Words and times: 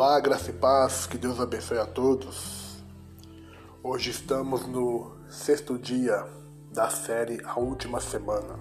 Olá, 0.00 0.20
graça 0.20 0.50
e 0.50 0.52
paz, 0.52 1.08
que 1.08 1.18
Deus 1.18 1.40
abençoe 1.40 1.76
a 1.76 1.84
todos. 1.84 2.76
Hoje 3.82 4.10
estamos 4.10 4.64
no 4.64 5.16
sexto 5.28 5.76
dia 5.76 6.24
da 6.72 6.88
série 6.88 7.42
A 7.44 7.58
Última 7.58 8.00
Semana, 8.00 8.60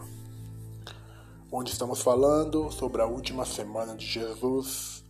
onde 1.51 1.69
estamos 1.69 2.01
falando 2.01 2.71
sobre 2.71 3.03
a 3.03 3.05
última 3.05 3.45
semana 3.45 3.95
de 3.95 4.03
Jesus, 4.03 5.05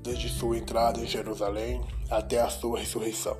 desde 0.00 0.28
sua 0.28 0.58
entrada 0.58 1.00
em 1.00 1.06
Jerusalém 1.06 1.84
até 2.08 2.40
a 2.40 2.48
sua 2.48 2.78
ressurreição. 2.78 3.36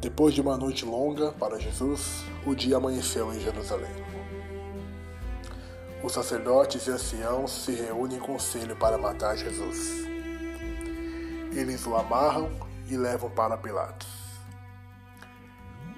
Depois 0.00 0.34
de 0.34 0.40
uma 0.40 0.56
noite 0.56 0.84
longa 0.84 1.30
para 1.30 1.60
Jesus, 1.60 2.24
o 2.44 2.56
dia 2.56 2.78
amanheceu 2.78 3.32
em 3.32 3.38
Jerusalém. 3.38 4.13
Os 6.04 6.12
sacerdotes 6.12 6.86
e 6.86 6.90
anciãos 6.90 7.50
se 7.64 7.72
reúnem 7.72 8.18
em 8.18 8.20
conselho 8.20 8.76
para 8.76 8.98
matar 8.98 9.38
Jesus. 9.38 10.04
Eles 11.50 11.86
o 11.86 11.96
amarram 11.96 12.50
e 12.90 12.94
levam 12.94 13.30
para 13.30 13.56
Pilatos. 13.56 14.06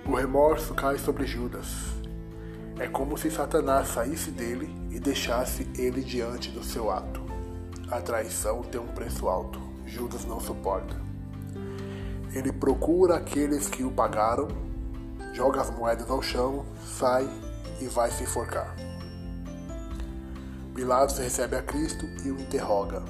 O 0.06 0.14
remorso 0.14 0.74
cai 0.74 0.96
sobre 0.96 1.26
Judas. 1.26 1.66
É 2.78 2.86
como 2.86 3.18
se 3.18 3.32
Satanás 3.32 3.88
saísse 3.88 4.30
dele 4.30 4.72
e 4.92 5.00
deixasse 5.00 5.68
ele 5.76 6.04
diante 6.04 6.52
do 6.52 6.62
seu 6.62 6.88
ato. 6.88 7.20
A 7.90 8.00
traição 8.00 8.62
tem 8.62 8.80
um 8.80 8.86
preço 8.86 9.26
alto. 9.26 9.60
Judas 9.84 10.24
não 10.24 10.38
suporta. 10.38 10.94
Ele 12.32 12.52
procura 12.52 13.16
aqueles 13.16 13.68
que 13.68 13.82
o 13.82 13.90
pagaram, 13.90 14.46
joga 15.32 15.62
as 15.62 15.70
moedas 15.70 16.08
ao 16.08 16.22
chão, 16.22 16.64
sai 16.96 17.28
e 17.80 17.88
vai 17.88 18.08
se 18.12 18.22
enforcar. 18.22 18.85
Pilatos 20.76 21.16
recebe 21.16 21.56
a 21.56 21.62
Cristo 21.62 22.04
e 22.22 22.30
o 22.30 22.38
interroga. 22.38 23.02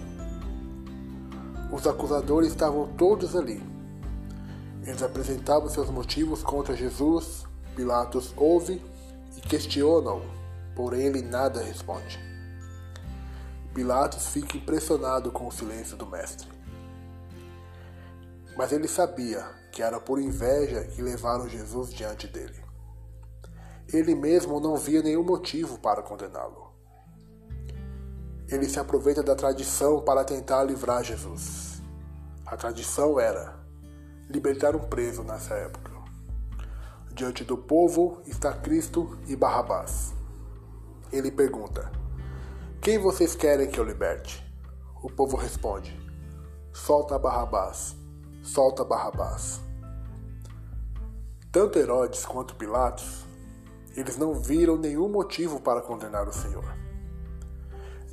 Os 1.73 1.85
acusadores 1.85 2.51
estavam 2.51 2.87
todos 2.97 3.35
ali. 3.35 3.61
Eles 4.85 5.03
apresentavam 5.03 5.69
seus 5.69 5.91
motivos 5.91 6.45
contra 6.45 6.77
Jesus. 6.77 7.45
Pilatos 7.75 8.33
ouve 8.37 8.81
e 9.37 9.41
questiona-o, 9.41 10.23
porém 10.77 11.07
ele 11.07 11.23
nada 11.23 11.61
responde. 11.61 12.21
Pilatos 13.75 14.29
fica 14.29 14.57
impressionado 14.57 15.33
com 15.33 15.49
o 15.49 15.53
silêncio 15.53 15.97
do 15.97 16.07
mestre. 16.07 16.49
Mas 18.57 18.71
ele 18.71 18.87
sabia 18.87 19.45
que 19.73 19.83
era 19.83 19.99
por 19.99 20.21
inveja 20.21 20.85
que 20.85 21.03
levaram 21.03 21.49
Jesus 21.49 21.93
diante 21.93 22.29
dele. 22.29 22.63
Ele 23.93 24.15
mesmo 24.15 24.61
não 24.61 24.77
via 24.77 25.03
nenhum 25.03 25.25
motivo 25.25 25.81
para 25.81 26.01
condená-lo 26.01 26.66
ele 28.49 28.69
se 28.69 28.79
aproveita 28.79 29.23
da 29.23 29.35
tradição 29.35 30.01
para 30.01 30.25
tentar 30.25 30.63
livrar 30.63 31.03
Jesus. 31.03 31.83
A 32.45 32.57
tradição 32.57 33.19
era 33.19 33.59
libertar 34.29 34.77
um 34.77 34.81
preso 34.81 35.25
nessa 35.25 35.55
época. 35.55 35.91
Diante 37.13 37.43
do 37.43 37.57
povo 37.57 38.21
está 38.27 38.53
Cristo 38.53 39.19
e 39.27 39.35
Barrabás. 39.35 40.15
Ele 41.11 41.31
pergunta: 41.31 41.91
Quem 42.81 42.99
vocês 42.99 43.35
querem 43.35 43.69
que 43.69 43.81
eu 43.81 43.85
liberte? 43.85 44.45
O 45.03 45.11
povo 45.11 45.37
responde: 45.37 45.99
Solta 46.73 47.19
Barrabás, 47.19 47.97
solta 48.43 48.85
Barrabás. 48.85 49.61
Tanto 51.51 51.79
Herodes 51.79 52.25
quanto 52.27 52.55
Pilatos, 52.55 53.25
eles 53.97 54.17
não 54.17 54.35
viram 54.35 54.77
nenhum 54.77 55.09
motivo 55.09 55.59
para 55.59 55.81
condenar 55.81 56.29
o 56.29 56.33
Senhor. 56.33 56.86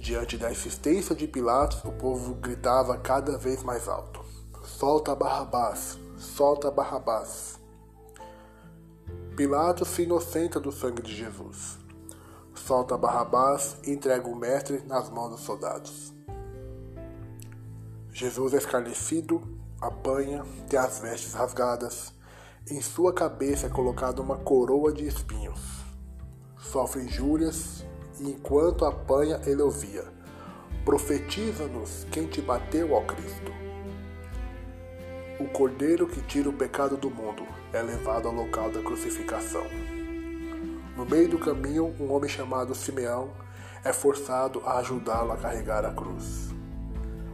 Diante 0.03 0.37
da 0.37 0.51
insistência 0.51 1.15
de 1.15 1.25
Pilatos, 1.25 1.81
o 1.85 1.91
povo 1.93 2.35
gritava 2.35 2.97
cada 2.97 3.37
vez 3.37 3.63
mais 3.63 3.87
alto: 3.87 4.19
Solta 4.61 5.15
Barrabás! 5.15 5.97
Solta 6.17 6.69
Barrabás! 6.69 7.57
Pilatos 9.37 9.87
se 9.87 10.03
inocenta 10.03 10.59
do 10.59 10.73
sangue 10.73 11.01
de 11.01 11.15
Jesus. 11.15 11.77
Solta 12.53 12.97
Barrabás 12.97 13.77
e 13.85 13.91
entrega 13.91 14.27
o 14.27 14.35
mestre 14.35 14.83
nas 14.85 15.09
mãos 15.09 15.29
dos 15.29 15.39
soldados. 15.39 16.13
Jesus 18.11 18.53
é 18.53 18.57
escarnecido, 18.57 19.41
apanha, 19.79 20.43
tem 20.67 20.79
as 20.79 20.99
vestes 20.99 21.33
rasgadas. 21.33 22.13
Em 22.69 22.81
sua 22.81 23.13
cabeça 23.13 23.67
é 23.67 23.69
colocada 23.69 24.21
uma 24.21 24.35
coroa 24.35 24.91
de 24.91 25.07
espinhos. 25.07 25.61
Sofre 26.57 27.03
injúrias 27.03 27.85
e 28.19 28.29
enquanto 28.29 28.85
apanha, 28.85 29.41
ele 29.45 29.61
ouvia: 29.61 30.03
Profetiza-nos 30.85 32.05
quem 32.11 32.27
te 32.27 32.41
bateu, 32.41 32.93
ó 32.93 33.01
Cristo. 33.01 33.51
O 35.39 35.45
cordeiro 35.45 36.07
que 36.07 36.21
tira 36.21 36.49
o 36.49 36.53
pecado 36.53 36.95
do 36.95 37.09
mundo 37.09 37.43
é 37.73 37.81
levado 37.81 38.27
ao 38.27 38.33
local 38.33 38.71
da 38.71 38.81
crucificação. 38.81 39.63
No 40.95 41.05
meio 41.05 41.27
do 41.27 41.39
caminho, 41.39 41.93
um 41.99 42.11
homem 42.13 42.29
chamado 42.29 42.75
Simeão 42.75 43.31
é 43.83 43.91
forçado 43.91 44.61
a 44.65 44.77
ajudá-lo 44.77 45.31
a 45.31 45.37
carregar 45.37 45.83
a 45.85 45.91
cruz. 45.91 46.49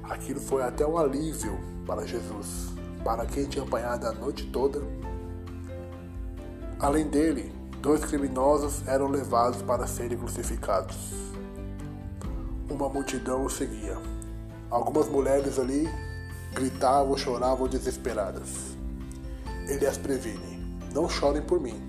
Aquilo 0.03 0.39
foi 0.39 0.63
até 0.63 0.85
um 0.87 0.97
alívio 0.97 1.59
para 1.85 2.07
Jesus, 2.07 2.69
para 3.03 3.25
quem 3.25 3.45
tinha 3.45 3.63
apanhado 3.63 4.07
a 4.07 4.11
noite 4.11 4.47
toda. 4.47 4.81
Além 6.79 7.07
dele, 7.07 7.58
Dois 7.81 8.03
criminosos 8.03 8.85
eram 8.85 9.07
levados 9.07 9.61
para 9.61 9.87
serem 9.87 10.17
crucificados. 10.17 10.97
Uma 12.69 12.89
multidão 12.89 13.45
o 13.45 13.49
seguia. 13.49 13.97
Algumas 14.69 15.07
mulheres 15.07 15.57
ali 15.57 15.87
gritavam, 16.53 17.15
choravam 17.17 17.69
desesperadas. 17.69 18.75
Ele 19.65 19.87
as 19.87 19.97
previne: 19.97 20.77
Não 20.93 21.07
chorem 21.07 21.41
por 21.41 21.61
mim. 21.61 21.81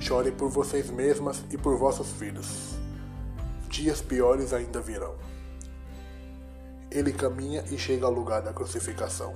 Chorem 0.00 0.32
por 0.32 0.50
vocês 0.50 0.90
mesmas 0.90 1.44
e 1.52 1.56
por 1.56 1.76
vossos 1.78 2.10
filhos. 2.10 2.74
Dias 3.68 4.00
piores 4.00 4.52
ainda 4.52 4.80
virão. 4.80 5.14
Ele 6.90 7.12
caminha 7.12 7.64
e 7.70 7.78
chega 7.78 8.04
ao 8.04 8.12
lugar 8.12 8.42
da 8.42 8.52
crucificação. 8.52 9.32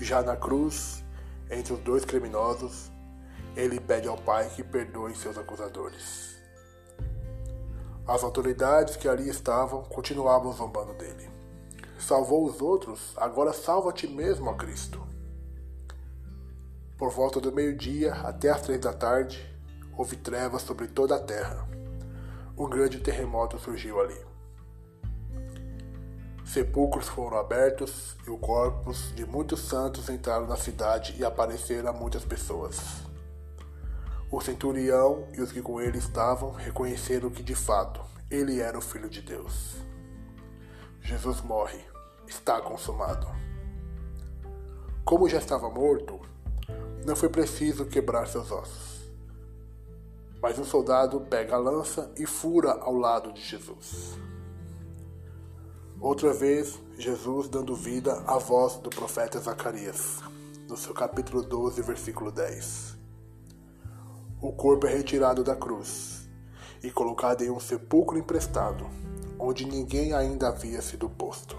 Já 0.00 0.22
na 0.22 0.36
cruz, 0.36 1.02
entre 1.50 1.72
os 1.72 1.80
dois 1.80 2.04
criminosos, 2.04 2.94
ele 3.56 3.80
pede 3.80 4.06
ao 4.06 4.18
Pai 4.18 4.50
que 4.50 4.62
perdoe 4.62 5.16
seus 5.16 5.38
acusadores. 5.38 6.36
As 8.06 8.22
autoridades 8.22 8.94
que 8.94 9.08
ali 9.08 9.28
estavam 9.28 9.82
continuavam 9.84 10.52
zombando 10.52 10.92
dele. 10.92 11.28
Salvou 11.98 12.44
os 12.44 12.60
outros, 12.60 13.14
agora 13.16 13.52
salva 13.52 13.92
ti 13.92 14.06
mesmo, 14.06 14.50
ó 14.50 14.54
Cristo. 14.54 15.04
Por 16.98 17.10
volta 17.10 17.40
do 17.40 17.50
meio-dia 17.50 18.12
até 18.14 18.50
as 18.50 18.60
três 18.60 18.78
da 18.80 18.92
tarde, 18.92 19.44
houve 19.96 20.16
trevas 20.16 20.62
sobre 20.62 20.86
toda 20.86 21.16
a 21.16 21.18
terra. 21.18 21.66
Um 22.56 22.68
grande 22.68 23.00
terremoto 23.00 23.58
surgiu 23.58 24.00
ali. 24.00 24.18
Sepulcros 26.44 27.08
foram 27.08 27.38
abertos 27.38 28.16
e 28.26 28.30
os 28.30 28.40
corpos 28.40 29.12
de 29.14 29.26
muitos 29.26 29.60
santos 29.60 30.08
entraram 30.08 30.46
na 30.46 30.56
cidade 30.56 31.16
e 31.18 31.24
apareceram 31.24 31.90
a 31.90 31.92
muitas 31.92 32.24
pessoas. 32.24 33.05
O 34.36 34.40
centurião 34.42 35.26
e 35.32 35.40
os 35.40 35.50
que 35.50 35.62
com 35.62 35.80
ele 35.80 35.96
estavam 35.96 36.50
reconheceram 36.50 37.30
que 37.30 37.42
de 37.42 37.54
fato 37.54 38.02
ele 38.30 38.60
era 38.60 38.76
o 38.76 38.82
Filho 38.82 39.08
de 39.08 39.22
Deus. 39.22 39.76
Jesus 41.00 41.40
morre, 41.40 41.80
está 42.28 42.60
consumado. 42.60 43.26
Como 45.06 45.26
já 45.26 45.38
estava 45.38 45.70
morto, 45.70 46.20
não 47.06 47.16
foi 47.16 47.30
preciso 47.30 47.86
quebrar 47.86 48.28
seus 48.28 48.52
ossos. 48.52 49.10
Mas 50.42 50.58
um 50.58 50.64
soldado 50.64 51.18
pega 51.22 51.54
a 51.54 51.58
lança 51.58 52.12
e 52.18 52.26
fura 52.26 52.72
ao 52.72 52.92
lado 52.92 53.32
de 53.32 53.40
Jesus. 53.40 54.18
Outra 55.98 56.34
vez, 56.34 56.78
Jesus 56.98 57.48
dando 57.48 57.74
vida 57.74 58.22
à 58.26 58.36
voz 58.36 58.74
do 58.74 58.90
profeta 58.90 59.40
Zacarias, 59.40 60.20
no 60.68 60.76
seu 60.76 60.92
capítulo 60.92 61.42
12, 61.42 61.80
versículo 61.80 62.30
10 62.30 62.95
o 64.40 64.52
corpo 64.52 64.86
é 64.86 64.90
retirado 64.90 65.42
da 65.42 65.56
cruz 65.56 66.28
e 66.82 66.90
colocado 66.90 67.42
em 67.42 67.50
um 67.50 67.58
sepulcro 67.58 68.18
emprestado, 68.18 68.86
onde 69.38 69.64
ninguém 69.64 70.12
ainda 70.12 70.48
havia 70.48 70.82
sido 70.82 71.08
posto. 71.08 71.56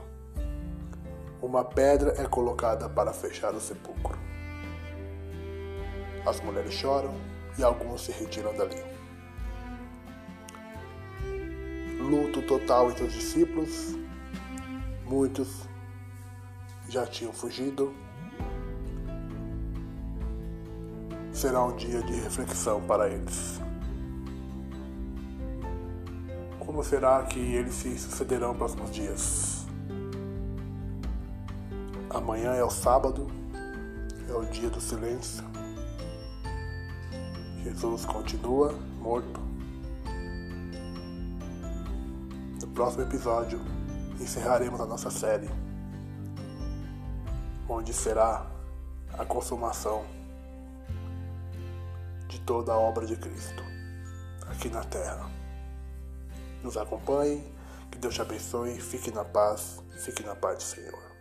Uma 1.42 1.66
pedra 1.66 2.14
é 2.22 2.26
colocada 2.26 2.88
para 2.88 3.14
fechar 3.14 3.54
o 3.56 3.60
sepulcro. 3.60 4.18
As 6.26 6.40
mulheres 6.42 6.74
choram 6.74 7.16
e 7.58 7.64
alguns 7.64 8.02
se 8.02 8.12
retiram 8.12 8.56
dali. 8.56 8.82
Luto 12.00 12.44
total 12.44 12.92
entre 12.92 13.06
os 13.06 13.14
discípulos. 13.14 13.96
Muitos 15.04 15.68
já 16.88 17.08
tinham 17.08 17.34
fugido 17.34 17.94
será 21.38 21.64
um 21.64 21.76
dia 21.76 22.02
de 22.02 22.14
reflexão 22.14 22.82
para 22.82 23.08
eles. 23.08 23.62
como 26.78 26.84
será 26.84 27.24
que 27.24 27.40
eles 27.40 27.74
se 27.74 27.98
sucederão 27.98 28.50
nos 28.50 28.58
próximos 28.58 28.92
dias? 28.92 29.66
Amanhã 32.10 32.54
é 32.54 32.64
o 32.64 32.70
sábado, 32.70 33.32
é 34.30 34.34
o 34.34 34.46
dia 34.46 34.70
do 34.70 34.80
silêncio. 34.82 35.44
Jesus 37.64 38.06
continua 38.06 38.76
morto. 39.00 39.40
No 42.62 42.68
próximo 42.76 43.04
episódio, 43.04 43.60
encerraremos 44.20 44.80
a 44.80 44.86
nossa 44.86 45.10
série, 45.10 45.50
onde 47.68 47.92
será 47.92 48.46
a 49.18 49.26
consumação 49.26 50.17
de 52.28 52.40
toda 52.42 52.74
a 52.74 52.78
obra 52.78 53.06
de 53.06 53.16
Cristo 53.16 53.64
aqui 54.50 54.70
na 54.70 54.84
terra. 54.84 55.30
Nos 56.64 56.78
acompanhe, 56.78 57.44
que 57.92 57.98
Deus 57.98 58.14
te 58.14 58.22
abençoe, 58.22 58.80
fique 58.80 59.12
na 59.12 59.24
paz, 59.24 59.84
fique 60.04 60.24
na 60.24 60.36
paz 60.36 60.58
do 60.58 60.64
Senhor. 60.64 61.17